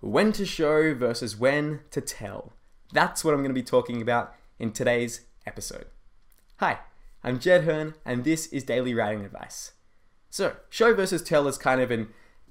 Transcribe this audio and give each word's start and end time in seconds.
when 0.00 0.32
to 0.32 0.46
show 0.46 0.94
versus 0.94 1.36
when 1.36 1.80
to 1.90 2.00
tell. 2.00 2.52
That's 2.92 3.24
what 3.24 3.34
I'm 3.34 3.40
going 3.40 3.50
to 3.50 3.54
be 3.54 3.62
talking 3.62 4.00
about 4.00 4.34
in 4.58 4.72
today's 4.72 5.22
episode. 5.46 5.86
Hi, 6.58 6.78
I'm 7.24 7.38
Jed 7.38 7.64
Herne, 7.64 7.94
and 8.04 8.24
this 8.24 8.46
is 8.46 8.64
Daily 8.64 8.94
Writing 8.94 9.24
Advice. 9.24 9.72
So, 10.30 10.56
show 10.70 10.94
versus 10.94 11.22
tell 11.22 11.48
is 11.48 11.58
kind 11.58 11.80
of 11.80 11.90
an 11.90 12.08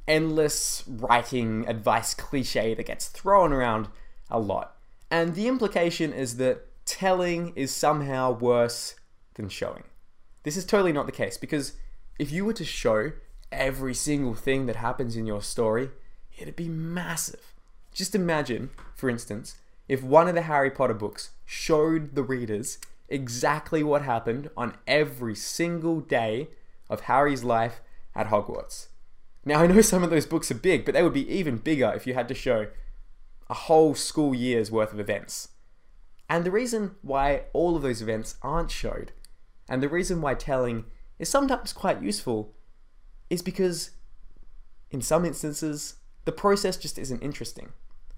endless 0.08 0.84
writing 0.88 1.68
advice 1.68 2.14
cliche 2.14 2.74
that 2.74 2.86
gets 2.86 3.08
thrown 3.08 3.54
around 3.54 3.88
a 4.30 4.40
lot. 4.40 4.76
And 5.10 5.36
the 5.36 5.48
implication 5.48 6.12
is 6.12 6.38
that 6.38 6.68
telling 6.86 7.54
is 7.56 7.74
somehow 7.74 8.32
worse 8.32 8.96
than 9.36 9.50
showing. 9.50 9.84
This 10.44 10.58
is 10.58 10.66
totally 10.66 10.94
not 10.94 11.06
the 11.06 11.12
case 11.12 11.38
because 11.38 11.74
if 12.20 12.32
you 12.32 12.46
were 12.46 12.54
to 12.54 12.66
show 12.66 13.12
every 13.52 13.94
single 13.94 14.34
thing 14.34 14.66
that 14.66 14.78
happens 14.78 15.16
in 15.16 15.26
your 15.26 15.42
story, 15.42 15.92
it'd 16.38 16.56
be 16.56 16.70
massive. 16.70 17.54
Just 17.94 18.16
imagine, 18.16 18.70
for 18.96 19.10
instance, 19.10 19.56
if 19.88 20.04
one 20.04 20.28
of 20.28 20.36
the 20.36 20.44
Harry 20.44 20.70
Potter 20.70 20.94
books 20.94 21.32
showed 21.46 22.16
the 22.16 22.24
readers 22.24 22.78
exactly 23.10 23.84
what 23.84 24.02
happened 24.02 24.50
on 24.56 24.76
every 24.86 25.36
single 25.36 26.00
day 26.02 26.50
of 26.90 27.02
Harry's 27.02 27.44
life 27.44 27.82
at 28.16 28.28
Hogwarts. 28.28 28.88
Now, 29.46 29.62
I 29.62 29.68
know 29.68 29.82
some 29.82 30.04
of 30.04 30.10
those 30.10 30.26
books 30.26 30.52
are 30.52 30.56
big, 30.56 30.84
but 30.84 30.94
they 30.94 31.04
would 31.04 31.14
be 31.14 31.30
even 31.32 31.58
bigger 31.58 31.92
if 31.96 32.06
you 32.06 32.14
had 32.14 32.28
to 32.28 32.34
show 32.34 32.68
a 33.50 33.54
whole 33.54 33.96
school 33.96 34.36
year's 34.36 34.70
worth 34.70 34.92
of 34.92 35.00
events. 35.00 35.50
And 36.30 36.44
the 36.44 36.52
reason 36.52 36.96
why 37.02 37.44
all 37.54 37.78
of 37.78 37.82
those 37.82 38.02
events 38.02 38.36
aren't 38.42 38.72
showed, 38.72 39.14
and 39.70 39.82
the 39.82 39.88
reason 39.88 40.20
why 40.20 40.34
telling 40.34 40.86
is 41.18 41.30
sometimes 41.30 41.72
quite 41.72 42.02
useful, 42.02 42.54
is 43.30 43.42
because 43.42 43.92
in 44.92 45.02
some 45.02 45.24
instances, 45.24 45.96
the 46.28 46.34
process 46.34 46.76
just 46.76 47.00
isn't 47.00 47.24
interesting. 47.24 47.70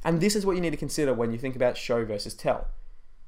And 0.04 0.20
this 0.20 0.36
is 0.36 0.44
what 0.44 0.56
you 0.56 0.62
need 0.62 0.72
to 0.72 0.78
consider 0.78 1.14
when 1.14 1.32
you 1.32 1.38
think 1.38 1.56
about 1.56 1.78
show 1.78 2.04
versus 2.04 2.34
tell. 2.34 2.68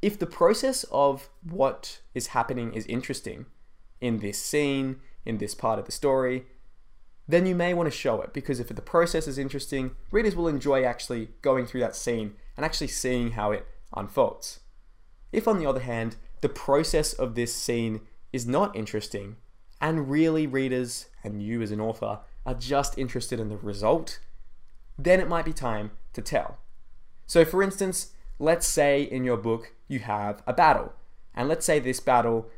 If 0.01 0.17
the 0.17 0.25
process 0.25 0.85
of 0.91 1.29
what 1.47 2.01
is 2.15 2.27
happening 2.27 2.73
is 2.73 2.87
interesting 2.87 3.45
in 3.99 4.21
this 4.21 4.41
scene, 4.41 4.95
in 5.23 5.37
this 5.37 5.53
part 5.53 5.77
of 5.77 5.85
the 5.85 5.91
story, 5.91 6.47
then 7.27 7.45
you 7.45 7.53
may 7.53 7.75
want 7.75 7.91
to 7.91 7.95
show 7.95 8.21
it 8.21 8.33
because 8.33 8.59
if 8.59 8.69
the 8.69 8.81
process 8.81 9.27
is 9.27 9.37
interesting, 9.37 9.91
readers 10.09 10.35
will 10.35 10.47
enjoy 10.47 10.83
actually 10.83 11.29
going 11.43 11.67
through 11.67 11.81
that 11.81 11.95
scene 11.95 12.33
and 12.57 12.65
actually 12.65 12.87
seeing 12.87 13.33
how 13.33 13.51
it 13.51 13.67
unfolds. 13.95 14.61
If, 15.31 15.47
on 15.47 15.59
the 15.59 15.67
other 15.67 15.81
hand, 15.81 16.15
the 16.41 16.49
process 16.49 17.13
of 17.13 17.35
this 17.35 17.53
scene 17.53 18.01
is 18.33 18.47
not 18.47 18.75
interesting, 18.75 19.35
and 19.79 20.09
really 20.09 20.47
readers 20.47 21.05
and 21.23 21.43
you 21.43 21.61
as 21.61 21.69
an 21.69 21.79
author 21.79 22.21
are 22.47 22.55
just 22.55 22.97
interested 22.97 23.39
in 23.39 23.49
the 23.49 23.57
result, 23.57 24.19
then 25.03 25.19
it 25.19 25.27
might 25.27 25.45
be 25.45 25.53
time 25.53 25.91
to 26.13 26.21
tell. 26.21 26.57
So, 27.25 27.45
for 27.45 27.63
instance, 27.63 28.13
let's 28.39 28.67
say 28.67 29.01
in 29.01 29.23
your 29.23 29.37
book 29.37 29.73
you 29.87 29.99
have 29.99 30.43
a 30.45 30.53
battle, 30.53 30.93
and 31.33 31.47
let's 31.47 31.65
say 31.65 31.79
this 31.79 31.99
battle 31.99 32.49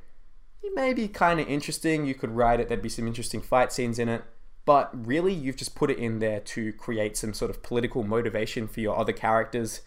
may 0.73 0.93
be 0.93 1.07
kind 1.07 1.39
of 1.39 1.47
interesting. 1.47 2.05
You 2.05 2.15
could 2.15 2.31
write 2.31 2.59
it, 2.59 2.67
there'd 2.67 2.81
be 2.81 2.89
some 2.89 3.07
interesting 3.07 3.41
fight 3.41 3.71
scenes 3.71 3.99
in 3.99 4.09
it, 4.09 4.23
but 4.65 4.89
really 5.05 5.33
you've 5.33 5.57
just 5.57 5.75
put 5.75 5.91
it 5.91 5.97
in 5.97 6.19
there 6.19 6.39
to 6.39 6.73
create 6.73 7.17
some 7.17 7.33
sort 7.33 7.51
of 7.51 7.63
political 7.63 8.03
motivation 8.03 8.67
for 8.67 8.79
your 8.79 8.97
other 8.97 9.13
characters. 9.13 9.81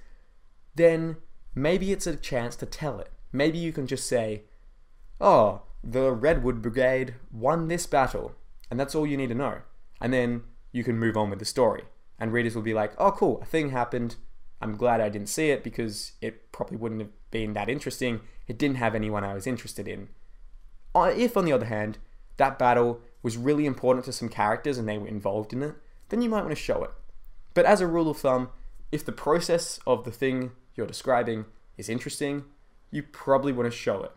Then 0.75 1.17
maybe 1.55 1.93
it's 1.93 2.07
a 2.07 2.17
chance 2.17 2.57
to 2.57 2.67
tell 2.67 3.01
it. 3.01 3.11
Maybe 3.33 3.59
you 3.59 3.73
can 3.73 3.87
just 3.87 4.07
say, 4.07 4.43
Oh, 5.21 5.63
the 5.83 6.13
Redwood 6.13 6.61
Brigade 6.61 7.15
won 7.33 7.69
this 7.69 7.87
battle, 7.87 8.35
and 8.71 8.79
that's 8.79 8.95
all 8.95 9.07
you 9.07 9.17
need 9.17 9.29
to 9.29 9.35
know. 9.35 9.61
And 10.01 10.13
then 10.13 10.45
you 10.73 10.85
can 10.85 10.99
move 10.99 11.17
on 11.17 11.31
with 11.31 11.39
the 11.39 11.45
story. 11.45 11.85
And 12.19 12.33
readers 12.33 12.55
will 12.55 12.63
be 12.63 12.75
like, 12.75 12.93
oh, 12.99 13.13
cool, 13.13 13.41
a 13.43 13.45
thing 13.45 13.71
happened. 13.71 14.17
I'm 14.61 14.77
glad 14.77 15.01
I 15.01 15.09
didn't 15.09 15.29
see 15.29 15.51
it 15.51 15.63
because 15.63 16.13
it 16.21 16.51
probably 16.51 16.79
wouldn't 16.79 17.03
have 17.03 17.11
been 17.31 17.53
that 17.53 17.69
interesting. 17.69 18.21
It 18.49 18.59
didn't 18.59 18.77
have 18.77 18.95
anyone 18.95 19.25
I 19.25 19.35
was 19.35 19.47
interested 19.47 19.87
in. 19.87 20.09
Uh, 20.95 21.13
if, 21.15 21.37
on 21.37 21.45
the 21.45 21.53
other 21.53 21.67
hand, 21.67 21.99
that 22.39 22.59
battle 22.59 23.01
was 23.23 23.37
really 23.37 23.67
important 23.67 24.05
to 24.07 24.13
some 24.13 24.29
characters 24.29 24.79
and 24.79 24.89
they 24.89 24.97
were 24.97 25.09
involved 25.09 25.53
in 25.53 25.63
it, 25.63 25.75
then 26.09 26.23
you 26.23 26.31
might 26.31 26.43
want 26.43 26.51
to 26.51 26.57
show 26.57 26.83
it. 26.85 26.91
But 27.55 27.67
as 27.67 27.81
a 27.81 27.87
rule 27.87 28.11
of 28.11 28.19
thumb, 28.19 28.51
if 28.93 29.05
the 29.05 29.13
process 29.13 29.79
of 29.87 30.05
the 30.05 30.11
thing 30.11 30.53
you're 30.75 30.87
describing 30.87 31.47
is 31.77 31.89
interesting, 31.89 32.45
you 32.91 33.03
probably 33.03 33.53
want 33.53 33.71
to 33.71 33.77
show 33.77 34.03
it. 34.05 34.13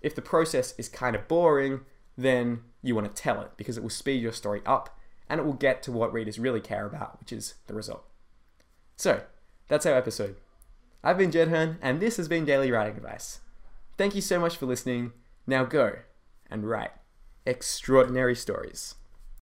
If 0.00 0.14
the 0.14 0.22
process 0.22 0.74
is 0.78 0.88
kind 0.88 1.16
of 1.16 1.28
boring, 1.28 1.80
then 2.16 2.62
you 2.82 2.94
want 2.94 3.14
to 3.14 3.22
tell 3.22 3.40
it 3.40 3.52
because 3.56 3.76
it 3.76 3.82
will 3.82 3.90
speed 3.90 4.22
your 4.22 4.32
story 4.32 4.62
up 4.64 4.98
and 5.32 5.40
it 5.40 5.44
will 5.44 5.54
get 5.54 5.82
to 5.82 5.90
what 5.90 6.12
readers 6.12 6.38
really 6.38 6.60
care 6.60 6.84
about, 6.84 7.18
which 7.18 7.32
is 7.32 7.54
the 7.66 7.72
result. 7.72 8.04
So, 8.96 9.22
that's 9.66 9.86
our 9.86 9.94
episode. 9.94 10.36
I've 11.02 11.16
been 11.16 11.30
Jed 11.30 11.48
Herne, 11.48 11.78
and 11.80 12.00
this 12.00 12.18
has 12.18 12.28
been 12.28 12.44
Daily 12.44 12.70
Writing 12.70 12.98
Advice. 12.98 13.40
Thank 13.96 14.14
you 14.14 14.20
so 14.20 14.38
much 14.38 14.58
for 14.58 14.66
listening. 14.66 15.12
Now 15.46 15.64
go 15.64 16.00
and 16.50 16.68
write 16.68 16.90
extraordinary 17.46 18.34
stories. 18.36 18.96